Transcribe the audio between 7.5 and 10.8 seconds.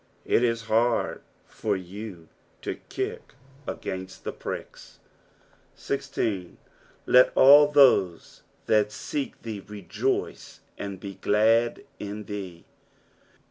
thoie that mak thee, n^oiee